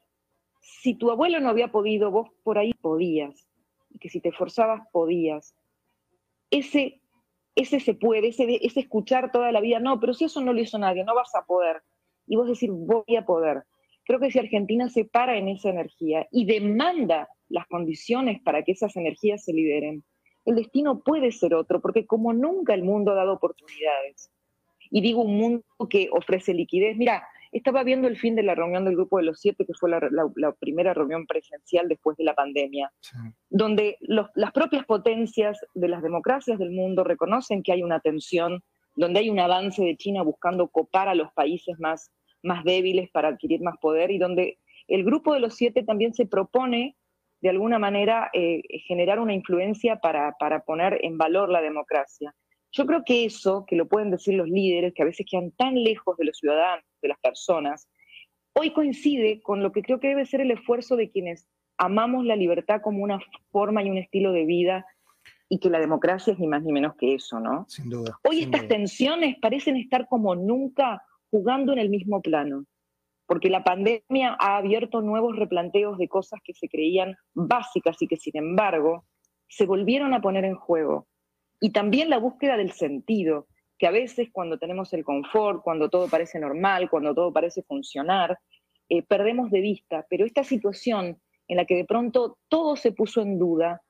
si 0.65 0.95
tu 0.95 1.11
abuelo 1.11 1.41
no 1.41 1.51
había 1.51 1.69
podido, 1.69 2.11
vos 2.11 2.31
por 2.43 2.59
ahí 2.59 2.73
podías, 2.75 3.47
y 3.91 3.99
que 3.99 4.09
si 4.09 4.21
te 4.21 4.33
forzabas 4.33 4.83
podías. 4.93 5.55
Ese, 6.51 7.01
ese 7.55 7.81
se 7.81 7.95
puede, 7.95 8.29
ese, 8.29 8.59
ese 8.63 8.81
escuchar 8.81 9.31
toda 9.31 9.53
la 9.53 9.61
vida, 9.61 9.79
no, 9.79 10.01
pero 10.01 10.15
si 10.15 10.25
eso 10.25 10.41
no 10.41 10.53
lo 10.53 10.61
hizo 10.61 10.79
nadie, 10.79 11.05
no 11.05 11.15
vas 11.15 11.35
a 11.35 11.45
poder. 11.45 11.83
Y 12.27 12.37
vos 12.37 12.49
decir, 12.49 12.71
voy 12.73 13.17
a 13.17 13.27
poder. 13.27 13.65
Creo 14.05 14.21
que 14.21 14.31
si 14.31 14.39
Argentina 14.39 14.89
se 14.89 15.05
para 15.05 15.37
en 15.37 15.49
esa 15.49 15.69
energía 15.69 16.27
y 16.31 16.47
demanda 16.47 17.29
las 17.49 17.67
condiciones 17.67 18.41
para 18.43 18.63
que 18.63 18.73
esas 18.73 18.97
energías 18.97 19.45
se 19.45 19.53
liberen, 19.53 20.03
el 20.47 20.57
destino 20.57 21.01
puede 21.01 21.31
ser 21.31 21.55
otro, 21.55 21.81
porque 21.81 22.07
como 22.07 22.33
nunca 22.33 22.75
el 22.75 22.85
mundo 22.85 23.13
ha 23.13 23.15
dado 23.15 23.35
oportunidades, 23.35 24.31
y 24.91 25.01
digo 25.01 25.23
un 25.23 25.37
mundo 25.37 25.65
que 25.89 26.09
ofrece 26.13 26.55
liquidez, 26.55 26.97
mira, 26.97 27.27
estaba 27.59 27.85
viendo 27.85 28.09
el 28.09 28.17
fin 28.17 28.35
de 28.35 28.43
la 28.43 28.55
reunión 28.55 28.85
del 28.85 28.97
Grupo 28.97 29.19
de 29.19 29.25
los 29.25 29.41
Siete, 29.41 29.65
que 29.65 29.75
fue 29.75 29.89
la, 29.89 30.53
primera 30.59 30.93
reunión 30.93 31.27
presencial 31.27 31.89
después 31.89 32.17
de 32.17 32.25
la 32.25 32.35
pandemia, 32.35 32.93
donde 33.49 33.97
las 34.01 34.53
propias 34.53 34.85
potencias 34.85 35.59
de 35.75 35.89
las 35.89 36.03
democracias 36.03 36.59
del 36.59 36.73
mundo 36.73 37.05
reconocen 37.05 37.63
que 37.63 37.73
hay 37.73 37.83
una 37.83 38.01
tensión, 38.01 38.63
donde 38.97 39.21
hay 39.21 39.31
un 39.31 39.39
avance 39.39 39.83
de 39.83 39.97
China 39.97 40.23
buscando 40.23 40.69
copar 40.69 41.09
a 41.09 41.15
los 41.15 41.33
países 41.33 41.79
más, 41.79 42.11
más 42.43 42.65
débiles 42.65 43.11
para 43.11 43.29
adquirir 43.29 43.63
más 43.63 43.77
poder 43.79 44.11
y 44.11 44.19
donde 44.19 44.59
el 44.89 45.05
Grupo 45.05 45.33
de 45.33 45.41
los 45.41 45.55
Siete 45.55 45.85
también 45.85 46.13
se 46.13 46.27
propone 46.27 46.97
de 47.41 47.51
alguna 47.51 47.79
manera 47.79 48.31
eh, 48.33 48.63
generar 48.87 49.21
una 49.21 49.35
influencia 49.35 49.97
para, 49.97 50.35
poner 50.67 50.99
en 51.03 51.19
valor 51.19 51.51
la 51.51 51.61
democracia. 51.61 52.35
Yo 52.77 52.87
creo 52.87 53.05
que 53.05 53.25
eso, 53.25 53.65
que 53.67 53.77
lo 53.77 53.87
pueden 53.87 54.11
decir 54.11 54.35
los 54.35 54.49
líderes, 54.49 54.93
que 54.95 55.03
a 55.03 55.07
veces 55.07 55.27
quedan 55.31 55.53
tan 55.53 55.75
lejos 55.83 56.17
de 56.17 56.25
los 56.25 56.39
ciudadanos, 56.39 56.85
de 57.01 57.09
las 57.09 57.19
personas, 57.21 57.89
hoy 58.53 58.73
coincide 58.73 59.41
con 59.43 59.63
lo 59.63 59.71
que 59.71 59.83
creo 59.83 60.01
que 60.01 60.09
debe 60.09 60.27
ser 60.27 60.41
el 60.41 60.51
esfuerzo 60.51 60.97
de 60.97 61.11
quienes 61.11 61.49
amamos 61.79 62.25
la 62.25 62.37
libertad 62.37 62.81
como 62.83 63.03
una 63.03 63.21
forma 63.51 63.83
y 63.83 63.91
un 63.91 63.99
estilo 63.99 64.33
de 64.33 64.45
vida 64.45 64.87
y 65.49 65.61
que 65.61 65.71
la 65.71 65.79
democracia 65.79 66.33
es 66.33 66.39
ni 66.39 66.49
más 66.49 66.63
ni 66.65 66.73
menos 66.73 66.97
que 66.97 67.15
eso, 67.15 67.39
¿no? 67.39 67.65
Sin 67.69 67.89
duda. 67.89 68.19
Hoy 68.29 68.41
estas 68.41 68.67
tensiones 68.67 69.37
parecen 69.41 69.77
estar 69.77 70.09
como 70.09 70.35
nunca 70.35 71.03
jugando 71.31 71.73
en 71.73 71.79
el 71.79 71.91
mismo 71.91 72.21
plano 72.23 72.67
porque 73.27 73.51
la 73.51 73.65
pandemia 73.65 74.37
ha 74.39 74.57
abierto 74.57 75.01
nuevos 75.01 75.37
replanteos 75.37 75.99
de 75.99 76.09
cosas 76.09 76.41
que 76.45 76.55
se 76.55 76.69
creían 76.69 77.17
básicas 77.33 78.01
y 78.01 78.07
que 78.07 78.17
sin 78.17 78.37
embargo 78.37 79.05
se 79.49 79.67
volvieron 79.67 80.15
a 80.15 80.21
poner 80.21 80.45
en 80.45 80.57
juego. 80.57 81.07
Y 81.65 81.71
también 81.71 82.11
la 82.11 82.19
búsqueda 82.19 82.59
del 82.59 82.73
sentido, 82.73 83.47
que 83.79 83.87
a 83.87 83.91
veces 83.91 84.29
cuando 84.31 84.59
tenemos 84.59 84.93
el 84.93 85.03
confort, 85.03 85.63
cuando 85.63 85.89
todo 85.89 86.09
parece 86.09 86.39
normal, 86.39 86.91
cuando 86.91 87.15
todo 87.15 87.33
parece 87.33 87.63
funcionar, 87.63 88.39
eh, 88.91 89.03
perdemos 89.03 89.51
de 89.51 89.63
vista. 89.63 90.05
Pero 90.11 90.27
esta 90.27 90.45
situación 90.45 91.19
en 91.49 91.57
la 91.57 91.65
que 91.65 91.77
de 91.77 91.87
pronto 91.87 92.37
todo 92.51 92.77
se 92.77 92.93
puso 92.93 93.23
en 93.23 93.39
duda, 93.39 93.81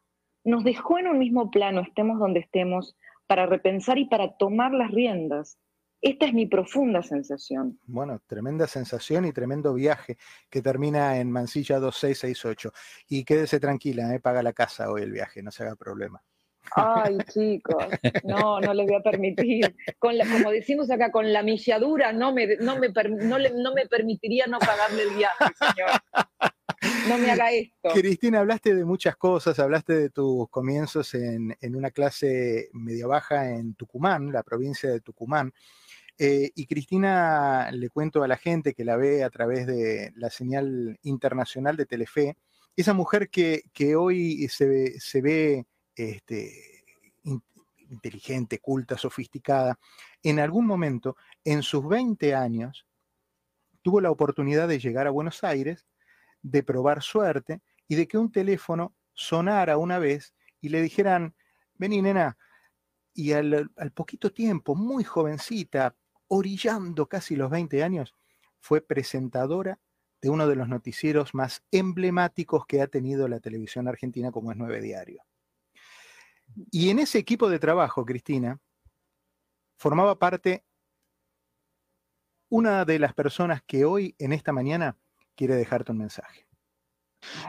nos 0.45 0.63
dejó 0.63 1.01
en 1.01 1.09
un 1.09 1.19
mismo 1.19 1.51
plano, 1.51 1.81
estemos 1.81 2.21
donde 2.21 2.39
estemos, 2.39 2.97
para 3.27 3.45
repensar 3.45 3.99
y 3.99 4.05
para 4.05 4.37
tomar 4.37 4.73
las 4.73 4.93
riendas 4.93 5.59
esta 6.05 6.27
es 6.27 6.35
mi 6.35 6.45
profunda 6.45 7.03
sensación. 7.03 7.81
Bueno, 7.87 8.21
tremenda 8.27 8.67
sensación 8.67 9.25
y 9.25 9.33
tremendo 9.33 9.73
viaje 9.73 10.19
que 10.51 10.61
termina 10.61 11.19
en 11.19 11.33
Mansilla 11.33 11.79
2668. 11.79 12.73
Y 13.09 13.25
quédese 13.25 13.59
tranquila, 13.59 14.15
¿eh? 14.15 14.21
paga 14.21 14.43
la 14.43 14.53
casa 14.53 14.91
hoy 14.91 15.01
el 15.01 15.13
viaje, 15.13 15.43
no 15.43 15.51
se 15.51 15.63
haga 15.63 15.77
problema. 15.77 16.23
Ay, 16.73 17.19
chicos, 17.33 17.85
no, 18.25 18.61
no 18.61 18.75
les 18.75 18.87
voy 18.87 18.97
a 18.97 19.03
permitir. 19.03 19.75
Como 19.99 20.51
decimos 20.51 20.91
acá, 20.91 21.11
con 21.11 21.33
la 21.33 21.43
milladura 21.43 22.13
no 22.13 22.33
me, 22.33 22.57
no, 22.57 22.79
me, 22.79 22.89
no, 22.89 23.75
me 23.75 23.87
permitiría 23.87 24.47
no 24.47 24.59
pagarle 24.59 25.03
el 25.03 25.11
viaje, 25.11 25.45
señor. 25.59 25.91
No 27.09 27.19
me 27.19 27.31
haga 27.31 27.51
esto. 27.53 27.91
Cristina, 27.95 28.41
hablaste 28.41 28.75
de 28.75 28.85
muchas 28.85 29.17
cosas, 29.17 29.59
hablaste 29.59 29.95
de 29.95 30.11
tus 30.11 30.49
comienzos 30.49 31.15
en, 31.15 31.57
en 31.61 31.77
una 31.77 31.91
clase 31.91 32.69
media 32.73 33.07
baja 33.07 33.51
en 33.51 33.75
Tucumán, 33.75 34.33
la 34.33 34.43
provincia 34.43 34.91
de 34.91 35.01
Tucumán. 35.01 35.53
Eh, 36.17 36.53
y 36.55 36.67
Cristina, 36.67 37.71
le 37.73 37.91
cuento 37.91 38.23
a 38.23 38.29
la 38.29 38.37
gente 38.37 38.75
que 38.75 38.85
la 38.85 38.97
ve 38.97 39.25
a 39.25 39.31
través 39.31 39.67
de 39.67 40.13
la 40.17 40.31
señal 40.31 40.99
internacional 41.03 41.77
de 41.77 41.87
Telefe, 41.87 42.37
esa 42.77 42.95
mujer 42.95 43.31
que, 43.31 43.63
hoy 43.97 44.49
se, 44.49 44.67
ve 45.21 45.67
este, 45.97 46.85
inteligente, 47.91 48.59
culta, 48.59 48.99
sofisticada, 48.99 49.79
en 50.23 50.39
algún 50.41 50.67
momento, 50.67 51.17
en 51.45 51.63
sus 51.63 51.87
20 51.87 52.35
años, 52.35 52.87
tuvo 53.83 54.01
la 54.01 54.11
oportunidad 54.11 54.69
de 54.69 54.79
llegar 54.79 55.07
a 55.07 55.11
Buenos 55.11 55.45
Aires, 55.45 55.87
de 56.43 56.63
probar 56.63 57.03
suerte 57.03 57.63
y 57.89 57.95
de 57.95 58.09
que 58.09 58.19
un 58.19 58.33
teléfono 58.33 58.95
sonara 59.13 59.77
una 59.79 59.99
vez 59.99 60.35
y 60.61 60.71
le 60.71 60.83
dijeran, 60.83 61.35
vení 61.75 62.03
nena, 62.03 62.37
y 63.13 63.33
al, 63.33 63.71
al, 63.77 63.93
poquito 63.93 64.33
tiempo, 64.33 64.75
muy 64.75 65.05
jovencita, 65.05 65.95
orillando 66.27 67.07
casi 67.07 67.37
los 67.37 67.51
20 67.51 67.83
años, 67.85 68.15
fue 68.59 68.81
presentadora 68.81 69.79
de 70.21 70.31
uno 70.31 70.49
de 70.49 70.57
los 70.57 70.69
noticieros 70.69 71.35
más 71.35 71.63
emblemáticos 71.71 72.67
que 72.67 72.81
ha 72.81 72.87
tenido 72.87 73.29
la 73.29 73.41
televisión 73.41 73.87
argentina, 73.87 74.33
como 74.33 74.51
es 74.51 74.57
Nueve 74.57 74.81
Diario. 74.81 75.23
Y 76.71 76.91
en 76.91 76.99
ese 76.99 77.19
equipo 77.19 77.49
de 77.49 77.59
trabajo, 77.59 78.05
Cristina, 78.05 78.59
formaba 79.77 80.19
parte 80.19 80.65
una 82.49 82.85
de 82.85 82.99
las 82.99 83.15
personas 83.15 83.63
que 83.67 83.85
hoy, 83.85 84.15
en 84.19 84.33
esta 84.33 84.53
mañana, 84.53 84.97
quiere 85.35 85.57
dejarte 85.57 85.93
un 85.93 85.99
mensaje. 85.99 86.47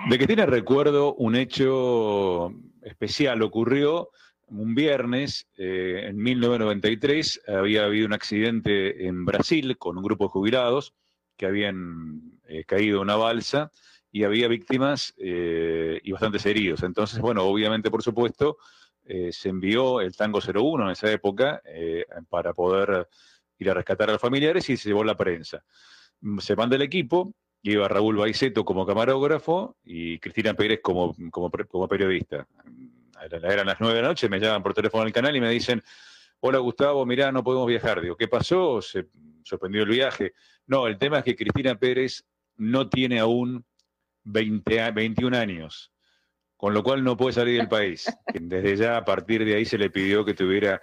De 0.10 0.18
Cristina 0.18 0.46
recuerdo 0.46 1.14
un 1.16 1.36
hecho 1.36 2.54
especial, 2.82 3.42
ocurrió 3.42 4.10
un 4.48 4.76
viernes, 4.76 5.48
eh, 5.58 6.06
en 6.08 6.18
1993, 6.18 7.42
había 7.48 7.86
habido 7.86 8.06
un 8.06 8.14
accidente 8.14 9.08
en 9.08 9.26
Brasil 9.26 9.78
con 9.78 9.98
un 9.98 10.04
grupo 10.04 10.26
de 10.26 10.30
jubilados 10.30 10.94
que 11.36 11.46
habían 11.46 12.40
eh, 12.48 12.64
caído 12.66 12.98
en 12.98 13.04
una 13.04 13.16
balsa 13.16 13.72
y 14.12 14.24
había 14.24 14.48
víctimas 14.48 15.14
eh, 15.18 16.00
y 16.04 16.12
bastantes 16.12 16.46
heridos. 16.46 16.84
Entonces, 16.84 17.20
bueno, 17.20 17.44
obviamente, 17.44 17.92
por 17.92 18.04
supuesto, 18.04 18.58
se 19.32 19.50
envió 19.50 20.02
el 20.02 20.16
Tango 20.16 20.40
01 20.40 20.86
en 20.86 20.92
esa 20.92 21.12
época 21.12 21.62
para 22.30 22.54
poder 22.54 23.08
ir 23.60 23.70
a 23.70 23.74
rescatar 23.74 24.10
a 24.10 24.14
los 24.14 24.22
familiares 24.22 24.70
y 24.70 24.78
se 24.78 24.90
llevó 24.90 25.04
la 25.04 25.16
prensa. 25.16 25.64
Se 26.40 26.56
manda 26.56 26.76
el 26.76 26.82
equipo, 26.82 27.34
iba 27.62 27.88
Raúl 27.88 28.18
Baiceto 28.18 28.66
como 28.66 28.86
camarógrafo 28.86 29.76
y 29.84 30.20
Cristina 30.20 30.54
Pérez 30.54 30.80
como, 30.82 31.16
como, 31.32 31.88
periodista 31.88 32.48
eran 33.24 33.68
las 33.68 33.80
nueve 33.80 33.98
de 33.98 34.02
la 34.02 34.10
noche, 34.10 34.30
me 34.30 34.40
llaman 34.40 34.64
por 34.64 34.74
teléfono 34.74 35.04
al 35.04 35.14
canal 35.14 35.36
y 35.36 35.42
me 35.42 35.50
dicen, 35.50 35.82
hola 36.40 36.60
Gustavo, 36.60 37.06
mirá, 37.06 37.32
no 37.32 37.44
podemos 37.44 37.68
viajar. 37.68 38.02
Digo, 38.02 38.16
¿qué 38.16 38.28
pasó? 38.28 38.82
Se 38.82 39.08
suspendió 39.44 39.84
el 39.84 39.90
viaje. 39.90 40.34
No, 40.68 40.88
el 40.88 40.98
tema 40.98 41.20
es 41.20 41.24
que 41.24 41.36
Cristina 41.36 41.76
Pérez 41.76 42.26
no 42.58 42.90
tiene 42.90 43.20
aún 43.20 43.66
20, 44.24 44.92
21 44.92 45.38
años, 45.38 45.92
con 46.66 46.74
lo 46.74 46.82
cual 46.82 47.04
no 47.04 47.16
puede 47.16 47.34
salir 47.34 47.60
del 47.60 47.68
país. 47.68 48.12
Desde 48.34 48.76
ya, 48.76 48.98
a 48.98 49.06
partir 49.06 49.46
de 49.46 49.54
ahí, 49.54 49.66
se 49.66 49.78
le 49.78 49.92
pidió 49.92 50.26
que 50.26 50.34
tuviera 50.34 50.82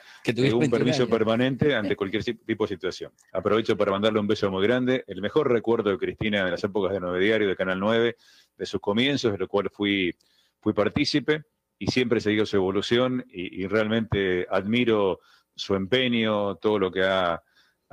un 0.55 0.71
permiso 0.71 1.09
permanente 1.09 1.75
ante 1.75 1.97
cualquier 1.97 2.23
tipo 2.23 2.63
de 2.63 2.69
situación. 2.69 3.11
Aprovecho 3.33 3.77
para 3.77 3.91
mandarle 3.91 4.21
un 4.21 4.29
beso 4.29 4.49
muy 4.49 4.63
grande. 4.63 5.03
El 5.09 5.21
mejor 5.21 5.51
recuerdo 5.51 5.91
de 5.91 5.99
Cristina 5.99 6.45
de 6.45 6.53
las 6.53 6.63
épocas 6.63 6.93
de 6.93 7.01
Nueve 7.01 7.19
Diario, 7.19 7.49
de 7.49 7.57
Canal 7.57 7.81
9, 7.81 8.17
de 8.57 8.65
sus 8.65 8.81
comienzos, 8.81 9.33
de 9.33 9.39
lo 9.39 9.49
cual 9.49 9.71
fui, 9.73 10.15
fui 10.61 10.73
partícipe 10.73 11.43
y 11.81 11.89
siempre 11.89 12.19
he 12.19 12.21
seguido 12.21 12.47
su 12.47 12.55
evolución 12.55 13.25
y, 13.29 13.67
realmente 13.67 14.47
admiro 14.49 15.19
su 15.57 15.75
empeño, 15.75 16.59
todo 16.59 16.79
lo 16.79 16.93
que 16.93 17.03
ha, 17.03 17.43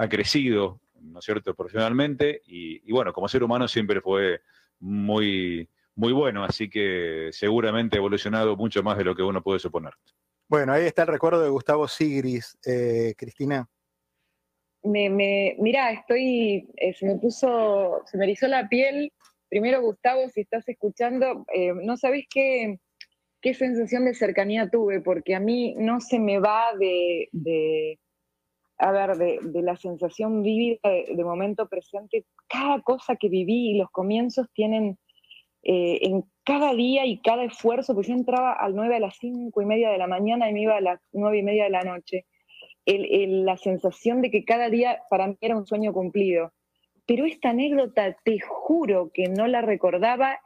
crecido, 0.08 0.80
¿no 1.02 1.18
es 1.18 1.26
cierto?, 1.26 1.56
profesionalmente 1.56 2.44
y, 2.46 2.92
bueno, 2.92 3.14
como 3.14 3.28
ser 3.28 3.44
humano 3.44 3.68
siempre 3.68 4.00
fue 4.00 4.42
muy, 4.80 5.68
muy 6.00 6.14
bueno, 6.14 6.46
así 6.46 6.70
que 6.70 7.28
seguramente 7.34 7.98
ha 7.98 8.00
evolucionado 8.00 8.56
mucho 8.56 8.82
más 8.82 8.98
de 8.98 9.04
lo 9.04 9.14
que 9.16 9.22
uno 9.22 9.44
puede 9.44 9.60
suponer. 9.60 9.92
Bueno, 10.48 10.72
ahí 10.72 10.86
está 10.86 11.02
el 11.02 11.10
recuerdo 11.10 11.42
de 11.42 11.50
Gustavo 11.50 11.90
Sigris, 11.90 12.58
eh, 12.66 13.14
Cristina. 13.18 13.68
Me, 14.82 15.10
me, 15.10 15.58
mira, 15.60 15.92
estoy, 15.92 16.70
eh, 16.78 16.94
se 16.94 17.06
me 17.06 17.18
puso, 17.18 18.02
se 18.06 18.18
me 18.18 18.24
erizó 18.24 18.48
la 18.48 18.70
piel. 18.70 19.12
Primero, 19.50 19.82
Gustavo, 19.82 20.30
si 20.30 20.40
estás 20.40 20.70
escuchando, 20.70 21.46
eh, 21.54 21.74
no 21.74 21.98
sabés 21.98 22.28
qué, 22.30 22.80
qué 23.42 23.54
sensación 23.54 24.06
de 24.06 24.14
cercanía 24.14 24.70
tuve, 24.70 25.02
porque 25.02 25.36
a 25.36 25.42
mí 25.42 25.76
no 25.78 26.00
se 26.00 26.18
me 26.18 26.40
va 26.40 26.68
de, 26.80 28.00
a 28.78 28.92
ver, 28.94 29.18
de, 29.18 29.62
la 29.62 29.76
sensación 29.76 30.44
vívida 30.44 30.80
de, 30.84 31.24
momento 31.26 31.68
presente, 31.68 32.24
cada 32.48 32.82
cosa 32.84 33.18
que 33.18 33.28
viví 33.28 33.72
y 33.72 33.78
los 33.78 33.92
comienzos 33.92 34.48
tienen 34.54 34.98
eh, 35.64 36.00
en 36.02 36.24
cada 36.44 36.74
día 36.74 37.06
y 37.06 37.22
cada 37.22 37.44
esfuerzo, 37.44 37.94
pues 37.94 38.08
yo 38.08 38.14
entraba 38.14 38.54
al 38.54 38.76
9 38.76 38.96
a 38.96 39.00
las 39.00 39.18
5 39.18 39.62
y 39.62 39.66
media 39.66 39.90
de 39.90 39.98
la 39.98 40.08
mañana 40.08 40.50
y 40.50 40.54
me 40.54 40.62
iba 40.62 40.78
a 40.78 40.82
las 40.82 41.00
9 41.12 41.38
y 41.38 41.44
media 41.44 41.66
de 41.66 41.70
la 41.70 41.84
noche. 41.84 42.26
la 42.86 43.58
sensación 43.58 44.22
de 44.22 44.32
que 44.32 44.46
cada 44.46 44.70
día 44.70 45.02
para 45.10 45.28
mí 45.28 45.38
era 45.42 45.58
un 45.58 45.68
sueño 45.68 45.94
cumplido. 45.94 46.54
Pero 47.06 47.26
esta 47.26 47.50
anécdota, 47.50 48.16
te 48.24 48.40
juro 48.40 49.12
que 49.14 49.28
no 49.28 49.48
la 49.48 49.62
recordaba 49.62 50.40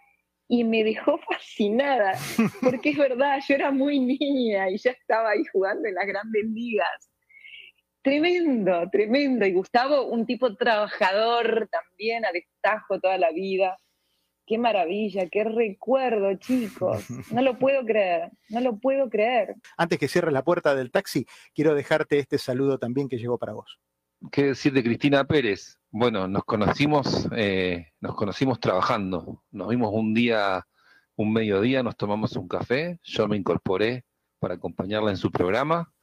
y 0.47 0.63
me 0.63 0.83
dejó 0.83 1.17
fascinada, 1.29 2.13
porque 2.61 2.91
es 2.91 2.97
verdad, 2.97 3.39
yo 3.47 3.55
era 3.55 3.71
muy 3.71 3.99
niña 3.99 4.69
y 4.69 4.77
ya 4.77 4.91
estaba 4.91 5.31
ahí 5.31 5.43
jugando 5.51 5.87
en 5.87 5.95
las 5.95 6.05
grandes 6.05 6.43
ligas. 6.45 7.09
Tremendo, 8.01 8.89
tremendo. 8.91 9.45
Y 9.45 9.53
Gustavo, 9.53 10.03
un 10.07 10.25
tipo 10.25 10.55
trabajador 10.55 11.69
también, 11.71 12.25
a 12.25 12.31
destajo 12.31 12.99
toda 12.99 13.17
la 13.17 13.31
vida. 13.31 13.77
Qué 14.45 14.57
maravilla, 14.57 15.29
qué 15.29 15.43
recuerdo, 15.45 16.33
chicos. 16.35 17.05
No 17.31 17.41
lo 17.41 17.57
puedo 17.57 17.85
creer, 17.85 18.31
no 18.49 18.59
lo 18.59 18.77
puedo 18.77 19.09
creer. 19.09 19.55
Antes 19.77 19.97
que 19.99 20.07
cierres 20.07 20.33
la 20.33 20.43
puerta 20.43 20.75
del 20.75 20.91
taxi, 20.91 21.25
quiero 21.55 21.73
dejarte 21.73 22.19
este 22.19 22.37
saludo 22.37 22.77
también 22.77 23.07
que 23.07 23.17
llegó 23.17 23.37
para 23.37 23.53
vos. 23.53 23.79
¿Qué 24.31 24.43
decir 24.47 24.73
de 24.73 24.83
Cristina 24.83 25.25
Pérez? 25.25 25.79
Bueno, 25.91 26.27
nos 26.27 26.43
conocimos, 26.43 27.27
eh, 27.35 27.91
nos 28.01 28.15
conocimos 28.15 28.59
trabajando. 28.59 29.43
Nos 29.51 29.69
vimos 29.69 29.91
un 29.93 30.13
día, 30.13 30.65
un 31.15 31.31
mediodía, 31.33 31.83
nos 31.83 31.95
tomamos 31.95 32.35
un 32.35 32.47
café. 32.47 32.99
Yo 33.03 33.27
me 33.27 33.37
incorporé 33.37 34.05
para 34.39 34.55
acompañarla 34.55 35.11
en 35.11 35.17
su 35.17 35.31
programa 35.31 35.93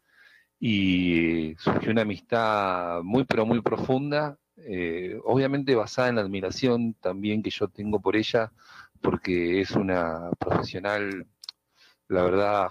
y 0.59 1.55
surgió 1.59 1.91
una 1.91 2.03
amistad 2.03 3.03
muy, 3.03 3.25
pero 3.25 3.47
muy 3.47 3.61
profunda. 3.63 4.39
Eh, 4.67 5.19
obviamente 5.25 5.75
basada 5.75 6.09
en 6.09 6.17
la 6.17 6.23
admiración 6.23 6.95
también 6.95 7.43
que 7.43 7.51
yo 7.51 7.69
tengo 7.69 8.01
por 8.01 8.17
ella, 8.17 8.53
porque 9.01 9.61
es 9.61 9.73
una 9.73 10.31
profesional, 10.39 11.27
la 12.09 12.23
verdad, 12.25 12.69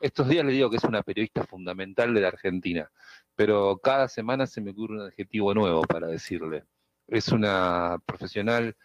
estos 0.00 0.28
días 0.28 0.44
le 0.44 0.52
digo 0.52 0.70
que 0.70 0.76
es 0.76 0.84
una 0.84 1.02
periodista 1.02 1.44
fundamental 1.44 2.14
de 2.14 2.20
la 2.20 2.28
Argentina 2.28 2.90
pero 3.34 3.78
cada 3.82 4.08
semana 4.08 4.46
se 4.46 4.60
me 4.60 4.70
ocurre 4.70 4.94
un 4.94 5.00
adjetivo 5.02 5.54
nuevo 5.54 5.82
para 5.82 6.06
decirle. 6.06 6.64
Es 7.08 7.28
una 7.28 7.98
profesional 8.06 8.76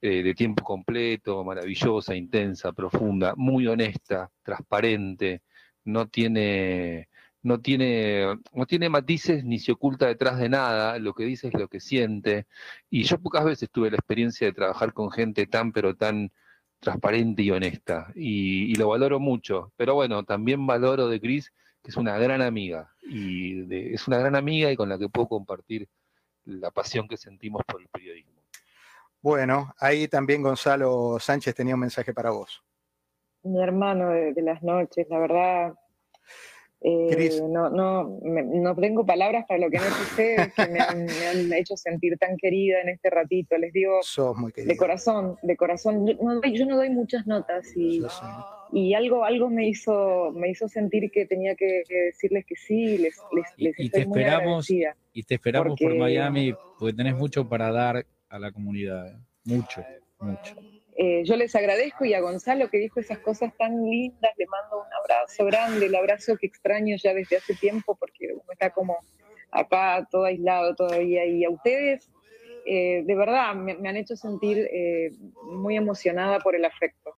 eh, 0.00 0.22
de 0.22 0.34
tiempo 0.34 0.62
completo, 0.64 1.44
maravillosa, 1.44 2.14
intensa, 2.14 2.72
profunda, 2.72 3.34
muy 3.36 3.66
honesta, 3.66 4.30
transparente, 4.42 5.42
no 5.84 6.08
tiene, 6.08 7.08
no 7.44 7.60
tiene, 7.60 8.26
no 8.52 8.66
tiene 8.66 8.88
matices 8.88 9.44
ni 9.44 9.60
se 9.60 9.72
oculta 9.72 10.06
detrás 10.06 10.38
de 10.38 10.48
nada, 10.48 10.98
lo 10.98 11.14
que 11.14 11.24
dice 11.24 11.48
es 11.48 11.54
lo 11.54 11.68
que 11.68 11.78
siente. 11.80 12.46
Y 12.90 13.04
yo 13.04 13.18
pocas 13.18 13.44
veces 13.44 13.70
tuve 13.70 13.90
la 13.90 13.96
experiencia 13.98 14.46
de 14.48 14.52
trabajar 14.52 14.92
con 14.92 15.12
gente 15.12 15.46
tan, 15.46 15.72
pero 15.72 15.94
tan 15.94 16.32
transparente 16.80 17.42
y 17.42 17.50
honesta, 17.52 18.12
y, 18.16 18.72
y 18.72 18.74
lo 18.74 18.88
valoro 18.88 19.20
mucho. 19.20 19.72
Pero 19.76 19.94
bueno, 19.94 20.24
también 20.24 20.66
valoro 20.66 21.08
de 21.08 21.20
Cris 21.20 21.52
que 21.84 21.90
es 21.90 21.98
una 21.98 22.16
gran 22.16 22.40
amiga, 22.40 22.94
y 23.02 23.92
es 23.92 24.08
una 24.08 24.16
gran 24.16 24.34
amiga 24.34 24.72
y 24.72 24.76
con 24.76 24.88
la 24.88 24.98
que 24.98 25.10
puedo 25.10 25.28
compartir 25.28 25.86
la 26.46 26.70
pasión 26.70 27.06
que 27.06 27.18
sentimos 27.18 27.60
por 27.66 27.82
el 27.82 27.88
periodismo. 27.88 28.40
Bueno, 29.20 29.74
ahí 29.78 30.08
también 30.08 30.42
Gonzalo 30.42 31.18
Sánchez 31.20 31.54
tenía 31.54 31.74
un 31.74 31.80
mensaje 31.80 32.14
para 32.14 32.30
vos. 32.30 32.64
Mi 33.42 33.62
hermano 33.62 34.08
de, 34.08 34.32
las 34.40 34.62
noches, 34.62 35.06
la 35.10 35.18
verdad, 35.18 35.74
eh, 36.86 37.40
no, 37.48 37.70
no, 37.70 38.20
no 38.22 38.76
tengo 38.76 39.06
palabras 39.06 39.46
para 39.48 39.58
lo 39.58 39.70
que 39.70 39.78
no 39.78 39.84
ustedes 39.84 40.52
que 40.52 40.66
me 40.66 40.80
han, 40.80 41.52
hecho 41.54 41.76
sentir 41.76 42.18
tan 42.18 42.36
querida 42.36 42.82
en 42.82 42.90
este 42.90 43.08
ratito. 43.08 43.56
Les 43.56 43.72
digo 43.72 44.00
de 44.54 44.76
corazón, 44.76 45.38
de 45.42 45.56
corazón. 45.56 46.06
Yo 46.06 46.14
no, 46.20 46.40
doy, 46.40 46.58
yo 46.58 46.66
no 46.66 46.76
doy 46.76 46.90
muchas 46.90 47.26
notas 47.26 47.74
y 47.74 48.02
y 48.74 48.92
algo, 48.92 49.24
algo 49.24 49.48
me 49.48 49.68
hizo, 49.68 50.32
me 50.32 50.50
hizo 50.50 50.68
sentir 50.68 51.10
que 51.12 51.26
tenía 51.26 51.54
que, 51.54 51.84
decirles 51.88 52.44
que 52.44 52.56
sí, 52.56 52.98
les, 52.98 53.16
les, 53.56 53.78
y, 53.78 53.88
te 53.88 54.00
esperamos, 54.00 54.68
Y 54.68 55.22
te 55.22 55.34
esperamos 55.36 55.78
por 55.78 55.94
Miami, 55.94 56.54
porque 56.78 56.92
tenés 56.92 57.14
mucho 57.14 57.48
para 57.48 57.70
dar 57.70 58.04
a 58.28 58.38
la 58.38 58.50
comunidad, 58.50 59.12
¿eh? 59.12 59.16
mucho, 59.44 59.84
mucho. 60.18 60.56
Eh, 60.96 61.22
yo 61.24 61.36
les 61.36 61.54
agradezco 61.56 62.04
y 62.04 62.14
a 62.14 62.20
Gonzalo 62.20 62.70
que 62.70 62.78
dijo 62.78 63.00
esas 63.00 63.18
cosas 63.18 63.52
tan 63.56 63.82
lindas, 63.84 64.30
le 64.36 64.46
mando 64.46 64.78
un 64.78 64.92
abrazo 64.92 65.44
grande, 65.44 65.86
el 65.86 65.94
abrazo 65.94 66.36
que 66.36 66.46
extraño 66.46 66.96
ya 67.02 67.12
desde 67.12 67.36
hace 67.36 67.54
tiempo 67.54 67.96
porque 67.96 68.32
uno 68.32 68.52
está 68.52 68.70
como 68.70 68.98
acá 69.50 70.06
todo 70.10 70.24
aislado 70.24 70.74
todavía 70.74 71.26
y 71.26 71.44
a 71.44 71.50
ustedes 71.50 72.10
eh, 72.66 73.02
de 73.04 73.14
verdad 73.14 73.54
me, 73.54 73.72
han 73.72 73.96
hecho 73.96 74.16
sentir 74.16 74.68
muy 75.46 75.76
emocionada 75.76 76.38
por 76.38 76.54
el 76.54 76.64
afecto 76.64 77.12